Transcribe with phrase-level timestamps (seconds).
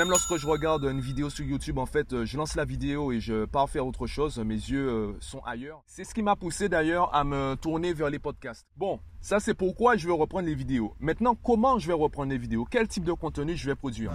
[0.00, 3.12] Même lorsque je regarde une vidéo sur YouTube, en fait, euh, je lance la vidéo
[3.12, 4.38] et je pars faire autre chose.
[4.38, 5.82] Mes yeux euh, sont ailleurs.
[5.86, 8.66] C'est ce qui m'a poussé d'ailleurs à me tourner vers les podcasts.
[8.78, 10.94] Bon, ça c'est pourquoi je vais reprendre les vidéos.
[11.00, 12.66] Maintenant, comment je vais reprendre les vidéos?
[12.70, 14.10] Quel type de contenu je vais produire?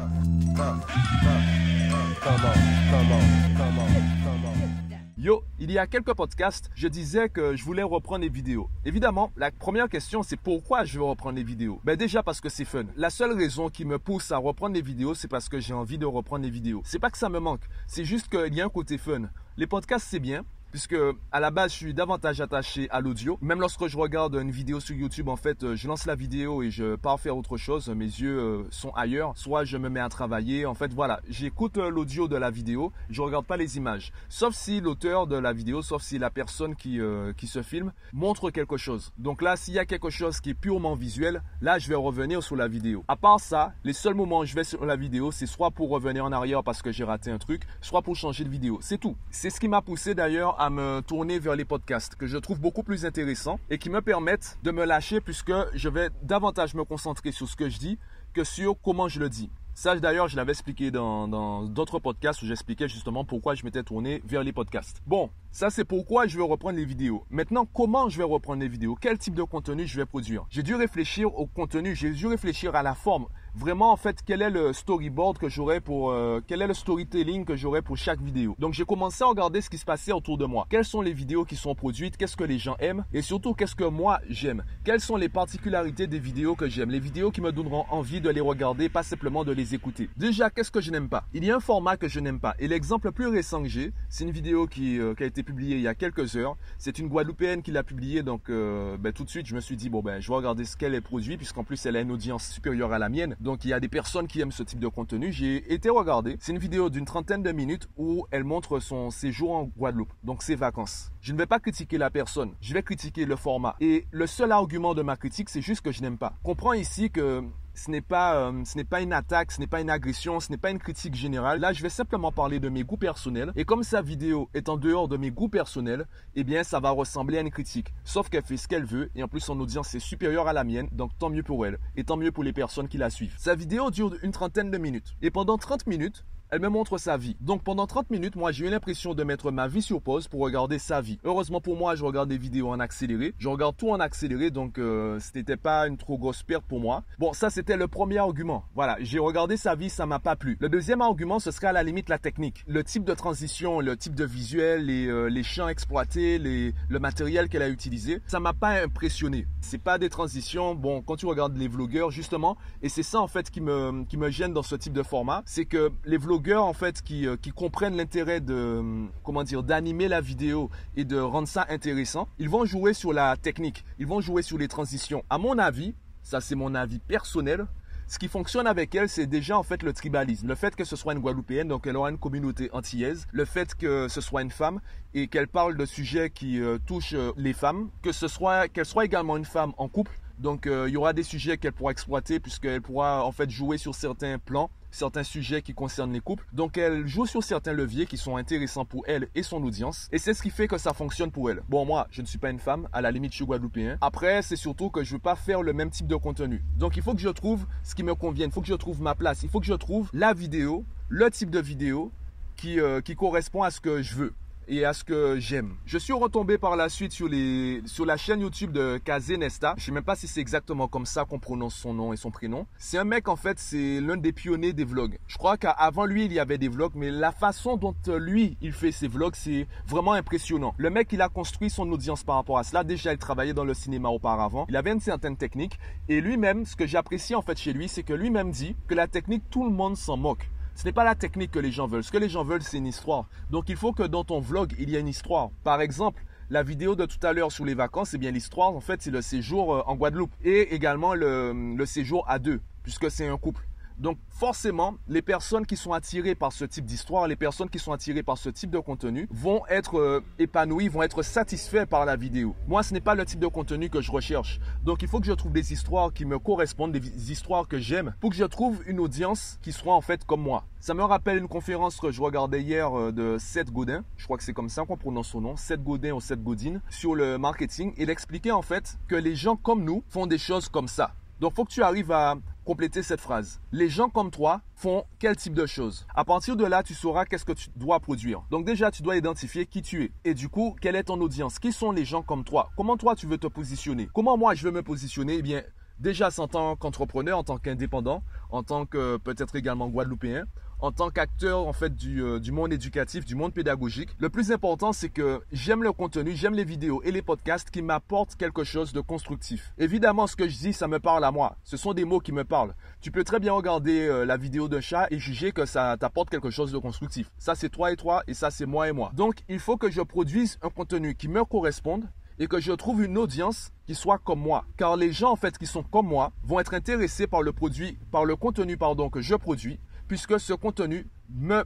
[5.17, 8.69] Yo, il y a quelques podcasts, je disais que je voulais reprendre les vidéos.
[8.83, 11.79] Évidemment, la première question, c'est pourquoi je veux reprendre les vidéos?
[11.85, 12.83] Ben déjà parce que c'est fun.
[12.97, 15.97] La seule raison qui me pousse à reprendre les vidéos, c'est parce que j'ai envie
[15.97, 16.81] de reprendre les vidéos.
[16.83, 19.29] C'est pas que ça me manque, c'est juste qu'il y a un côté fun.
[19.55, 20.43] Les podcasts, c'est bien,
[20.75, 20.97] puisque
[21.31, 23.37] à la base je suis davantage attaché à l'audio.
[23.41, 26.63] Même lorsque je regarde une vidéo sur YouTube, en fait, euh, je lance la vidéo
[26.63, 27.87] et je pars faire autre chose.
[27.87, 29.31] Mes yeux euh, sont ailleurs.
[29.37, 30.65] Soit je me mets à travailler.
[30.65, 32.91] En fait, voilà, j'écoute euh, l'audio de la vidéo.
[33.09, 34.11] Je regarde pas les images.
[34.27, 36.99] Sauf si l'auteur de la vidéo, sauf si la personne qui,
[37.37, 39.13] qui se filme montre quelque chose.
[39.17, 42.43] Donc là, s'il y a quelque chose qui est purement visuel, là, je vais revenir
[42.43, 43.05] sur la vidéo.
[43.07, 45.89] À part ça, les seuls moments où je vais sur la vidéo, c'est soit pour
[45.89, 48.79] revenir en arrière parce que j'ai raté un truc, soit pour changer de vidéo.
[48.81, 49.15] C'est tout.
[49.31, 52.59] C'est ce qui m'a poussé d'ailleurs à me tourner vers les podcasts que je trouve
[52.59, 56.83] beaucoup plus intéressants et qui me permettent de me lâcher puisque je vais davantage me
[56.83, 57.97] concentrer sur ce que je dis
[58.33, 59.49] que sur comment je le dis.
[59.77, 64.21] Ça, d'ailleurs, je l'avais expliqué dans d'autres podcasts où j'expliquais justement pourquoi je m'étais tourné
[64.25, 65.01] vers les podcasts.
[65.05, 67.25] Bon, ça, c'est pourquoi je vais reprendre les vidéos.
[67.29, 68.95] Maintenant, comment je vais reprendre les vidéos?
[68.99, 70.45] Quel type de contenu je vais produire?
[70.49, 74.41] J'ai dû réfléchir au contenu, j'ai dû réfléchir à la forme vraiment en fait quel
[74.41, 78.21] est le storyboard que j'aurais pour euh, quel est le storytelling que j'aurais pour chaque
[78.21, 78.55] vidéo.
[78.59, 80.67] Donc j'ai commencé à regarder ce qui se passait autour de moi.
[80.69, 83.05] Quelles sont les vidéos qui sont produites, qu'est-ce que les gens aiment?
[83.13, 84.63] Et surtout qu'est-ce que moi j'aime?
[84.83, 88.29] Quelles sont les particularités des vidéos que j'aime, les vidéos qui me donneront envie de
[88.29, 90.09] les regarder, pas simplement de les écouter.
[90.17, 91.25] Déjà, qu'est-ce que je n'aime pas?
[91.33, 93.69] Il y a un format que je n'aime pas et l'exemple le plus récent que
[93.69, 96.57] j'ai, c'est une vidéo qui, euh, qui, a été publiée il y a quelques heures.
[96.77, 99.75] C'est une Guadeloupéenne qui l'a publiée donc euh, ben, tout de suite je me suis
[99.75, 102.11] dit bon ben je vais regarder ce qu'elle est produit puisqu'en plus elle a une
[102.11, 103.35] audience supérieure à la mienne.
[103.45, 105.31] Donc il y a des personnes qui aiment ce type de contenu.
[105.31, 106.35] J'ai été regarder.
[106.39, 110.41] C'est une vidéo d'une trentaine de minutes où elle montre son séjour en Guadeloupe, donc
[110.41, 111.11] ses vacances.
[111.21, 113.75] Je ne vais pas critiquer la personne, je vais critiquer le format.
[113.79, 116.33] Et le seul argument de ma critique, c'est juste que je n'aime pas.
[116.41, 117.43] Comprends ici que
[117.75, 120.51] ce n'est pas, euh, ce n'est pas une attaque, ce n'est pas une agression, ce
[120.51, 121.59] n'est pas une critique générale.
[121.59, 123.51] Là, je vais simplement parler de mes goûts personnels.
[123.55, 126.89] Et comme sa vidéo est en dehors de mes goûts personnels, eh bien, ça va
[126.89, 127.93] ressembler à une critique.
[128.03, 130.63] Sauf qu'elle fait ce qu'elle veut et en plus, son audience est supérieure à la
[130.63, 133.35] mienne, donc tant mieux pour elle et tant mieux pour les personnes qui la suivent.
[133.37, 135.15] Sa vidéo dure une trentaine de minutes.
[135.21, 136.25] Et pendant 30 minutes,
[136.55, 137.35] elle me montre sa vie.
[137.41, 140.39] Donc pendant 30 minutes, moi j'ai eu l'impression de mettre ma vie sur pause pour
[140.39, 141.19] regarder sa vie.
[141.25, 143.33] Heureusement pour moi, je regarde des vidéos en accéléré.
[143.39, 146.79] Je regarde tout en accéléré, donc euh, ce n'était pas une trop grosse perte pour
[146.79, 147.03] moi.
[147.19, 148.63] Bon, ça c'était le premier argument.
[148.73, 150.55] Voilà, j'ai regardé sa vie, ça m'a pas plu.
[150.61, 152.63] Le deuxième argument, ce serait à la limite la technique.
[152.67, 157.63] Le type de transition, le type de visuel, les, euh, champs exploités, le matériel qu'elle
[157.63, 159.45] a utilisé, ça m'a pas impressionné.
[159.59, 163.27] C'est pas des transitions, bon, quand tu regardes les vlogueurs, justement, et c'est ça en
[163.27, 166.44] fait qui me, qui me gêne dans ce type de format, c'est que les vlogueurs
[166.53, 171.03] en fait qui, euh, qui comprennent l'intérêt de euh, comment dire d'animer la vidéo et
[171.03, 174.67] de rendre ça intéressant, ils vont jouer sur la technique, ils vont jouer sur les
[174.67, 175.23] transitions.
[175.29, 177.65] À mon avis, ça c'est mon avis personnel,
[178.07, 180.47] ce qui fonctionne avec elle, c'est déjà en fait le tribalisme.
[180.47, 183.25] Le fait que ce soit une Guadeloupéenne, donc elle aura une communauté antillaise.
[183.31, 184.79] Le fait que ce soit une femme
[185.15, 187.89] et qu'elle parle de sujets qui euh, touchent les femmes.
[188.03, 190.19] Que ce soit, qu'elle soit également une femme en couple.
[190.39, 193.95] Donc il y aura des sujets qu'elle pourra exploiter puisqu'elle pourra en fait jouer sur
[193.95, 196.45] certains plans certains sujets qui concernent les couples.
[196.53, 200.07] Donc elle joue sur certains leviers qui sont intéressants pour elle et son audience.
[200.11, 201.61] Et c'est ce qui fait que ça fonctionne pour elle.
[201.69, 203.97] Bon, moi, je ne suis pas une femme, à la limite, je suis guadeloupéen.
[204.01, 206.63] Après, c'est surtout que je ne veux pas faire le même type de contenu.
[206.77, 209.01] Donc il faut que je trouve ce qui me convient, il faut que je trouve
[209.01, 212.11] ma place, il faut que je trouve la vidéo, le type de vidéo
[212.55, 214.33] qui, euh, qui correspond à ce que je veux
[214.67, 215.75] et à ce que j'aime.
[215.85, 219.75] Je suis retombé par la suite sur, les, sur la chaîne YouTube de Kazenesta.
[219.77, 222.31] Je sais même pas si c'est exactement comme ça qu'on prononce son nom et son
[222.31, 222.65] prénom.
[222.77, 225.17] C'est un mec, en fait, c'est l'un des pionniers des vlogs.
[225.27, 228.57] Je crois qu'avant lui, il y avait des vlogs, mais la façon dont euh, lui,
[228.61, 230.73] il fait ses vlogs, c'est vraiment impressionnant.
[230.77, 232.83] Le mec, il a construit son audience par rapport à cela.
[232.83, 234.65] Déjà, il travaillait dans le cinéma auparavant.
[234.69, 235.79] Il avait une certaine technique.
[236.09, 239.07] Et lui-même, ce que j'apprécie en fait chez lui, c'est que lui-même dit que la
[239.07, 240.49] technique, tout le monde s'en moque.
[240.75, 242.03] Ce n'est pas la technique que les gens veulent.
[242.03, 243.29] Ce que les gens veulent, c'est une histoire.
[243.49, 245.49] Donc il faut que dans ton vlog, il y ait une histoire.
[245.63, 248.69] Par exemple, la vidéo de tout à l'heure sur les vacances, c'est bien l'histoire.
[248.69, 252.59] En fait, c'est le séjour euh, en Guadeloupe et également le, le séjour à deux,
[252.83, 253.65] puisque c'est un couple.
[253.97, 257.93] Donc forcément, les personnes qui sont attirées par ce type d'histoire, les personnes qui sont
[257.93, 262.15] attirées par ce type de contenu vont être euh, épanouies, vont être satisfaits par la
[262.15, 262.55] vidéo.
[262.67, 264.59] Moi, ce n'est pas le type de contenu que je recherche.
[264.83, 268.13] Donc il faut que je trouve des histoires qui me correspondent, des histoires que j'aime,
[268.19, 270.65] pour que je trouve une audience qui soit en fait comme moi.
[270.81, 274.37] Ça me rappelle une conférence que je regardais hier euh, de Seth Godin, je crois
[274.37, 277.37] que c'est comme ça qu'on prononce son nom, Seth Godin ou Seth Godin, sur le
[277.37, 277.93] marketing.
[277.97, 281.13] Il expliquait en fait que les gens comme nous font des choses comme ça.
[281.39, 283.61] Donc, faut que tu arrives à compléter cette phrase.
[283.71, 286.05] Les gens comme toi font quel type de choses?
[286.15, 288.43] À partir de là, tu sauras qu'est-ce que tu dois produire.
[288.49, 290.11] Donc déjà, tu dois identifier qui tu es.
[290.29, 291.59] Et du coup, quelle est ton audience?
[291.59, 292.71] Qui sont les gens comme toi?
[292.75, 294.09] Comment toi, tu veux te positionner?
[294.13, 295.35] Comment moi, je veux me positionner?
[295.35, 295.63] Eh bien,
[295.99, 300.45] déjà, en tant qu'entrepreneur, en tant qu'indépendant, en tant que peut-être également guadeloupéen,
[300.79, 304.09] en tant qu'acteur en fait euh, du, monde éducatif, du monde pédagogique.
[304.19, 307.81] Le plus important, c'est que j'aime le contenu, j'aime les vidéos et les podcasts qui
[307.81, 309.73] m'apportent quelque chose de constructif.
[309.77, 311.57] Évidemment, ce que je dis, ça me parle à moi.
[311.63, 312.75] Ce sont des mots qui me parlent.
[313.01, 316.29] Tu peux très bien regarder euh, la vidéo d'un chat et juger que ça t'apporte
[316.29, 317.31] quelque chose de constructif.
[317.37, 319.11] Ça, c'est toi et toi et ça, c'est moi et moi.
[319.15, 322.05] Donc, il faut que je produise un contenu qui me corresponde
[322.39, 324.65] et que je trouve une audience qui soit comme moi.
[324.77, 327.97] Car les gens en fait qui sont comme moi vont être intéressés par le produit,
[328.11, 331.63] par le contenu pardon que je produis puisque ce contenu me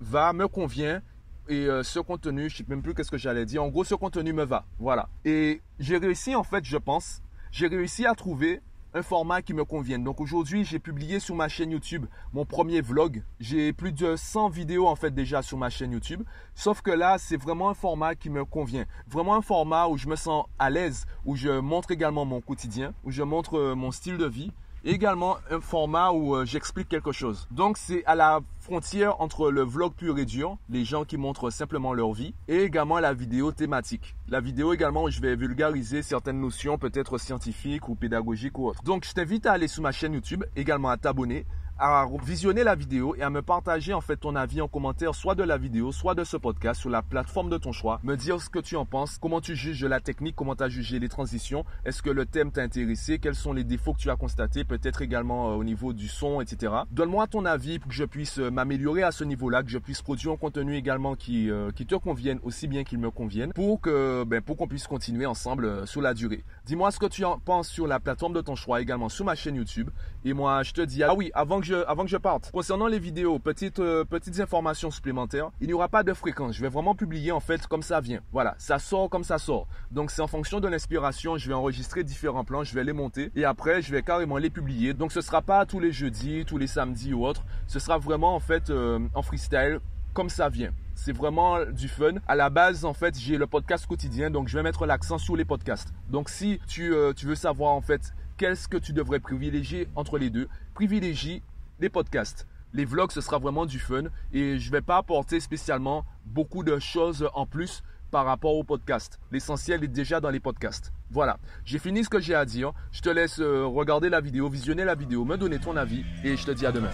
[0.00, 1.02] va, me convient.
[1.48, 3.62] Et euh, ce contenu, je ne sais même plus qu'est-ce que j'allais dire.
[3.62, 4.66] En gros, ce contenu me va.
[4.78, 5.08] Voilà.
[5.24, 8.60] Et j'ai réussi, en fait, je pense, j'ai réussi à trouver
[8.94, 10.02] un format qui me convienne.
[10.02, 13.22] Donc aujourd'hui, j'ai publié sur ma chaîne YouTube mon premier vlog.
[13.38, 16.22] J'ai plus de 100 vidéos en fait déjà sur ma chaîne YouTube.
[16.54, 18.86] Sauf que là, c'est vraiment un format qui me convient.
[19.06, 22.94] Vraiment un format où je me sens à l'aise, où je montre également mon quotidien,
[23.04, 24.52] où je montre euh, mon style de vie
[24.84, 27.46] également un format où euh, j'explique quelque chose.
[27.50, 31.50] Donc c'est à la frontière entre le vlog pur et dur, les gens qui montrent
[31.50, 34.14] simplement leur vie, et également la vidéo thématique.
[34.28, 38.82] La vidéo également où je vais vulgariser certaines notions peut-être scientifiques ou pédagogiques ou autres.
[38.82, 41.46] Donc je t'invite à aller sur ma chaîne YouTube, également à t'abonner,
[41.78, 45.36] à visionner la vidéo et à me partager en fait ton avis en commentaire soit
[45.36, 48.00] de la vidéo, soit de ce podcast sur la plateforme de ton choix.
[48.02, 50.68] Me dire ce que tu en penses, comment tu juges la technique, comment tu as
[50.68, 54.10] jugé les transitions, est-ce que le thème t'a intéressé, quels sont les défauts que tu
[54.10, 56.72] as constatés, peut-être également euh, au niveau du son, etc.
[56.90, 60.02] Donne-moi ton avis pour que je puisse euh, m'améliorer à ce niveau-là, que je puisse
[60.02, 63.80] produire un contenu également qui, euh, qui te convienne aussi bien qu'il me convienne pour
[63.80, 66.42] que ben, pour qu'on puisse continuer ensemble sur la durée.
[66.66, 69.36] Dis-moi ce que tu en penses sur la plateforme de ton choix, également sur ma
[69.36, 69.90] chaîne YouTube.
[70.24, 72.98] Et moi, je te dis, ah oui, avant que avant que je parte, concernant les
[72.98, 76.56] vidéos, petites, euh, petites informations supplémentaires, il n'y aura pas de fréquence.
[76.56, 78.20] Je vais vraiment publier en fait comme ça vient.
[78.32, 79.66] Voilà, ça sort comme ça sort.
[79.90, 83.30] Donc c'est en fonction de l'inspiration, je vais enregistrer différents plans, je vais les monter
[83.36, 84.94] et après je vais carrément les publier.
[84.94, 87.44] Donc ce sera pas tous les jeudis, tous les samedis ou autres.
[87.66, 89.80] Ce sera vraiment en fait euh, en freestyle
[90.14, 90.72] comme ça vient.
[90.94, 92.14] C'est vraiment du fun.
[92.26, 95.36] À la base, en fait, j'ai le podcast quotidien, donc je vais mettre l'accent sur
[95.36, 95.92] les podcasts.
[96.08, 100.18] Donc si tu, euh, tu veux savoir en fait qu'est-ce que tu devrais privilégier entre
[100.18, 101.42] les deux, privilégie
[101.80, 102.46] les podcasts.
[102.72, 106.62] Les vlogs, ce sera vraiment du fun et je ne vais pas apporter spécialement beaucoup
[106.62, 109.18] de choses en plus par rapport au podcast.
[109.30, 110.92] L'essentiel est déjà dans les podcasts.
[111.10, 112.72] Voilà, j'ai fini ce que j'ai à dire.
[112.92, 116.36] Je te laisse euh, regarder la vidéo, visionner la vidéo, me donner ton avis et
[116.36, 116.90] je te dis à demain.